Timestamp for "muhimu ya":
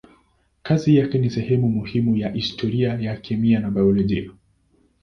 1.69-2.29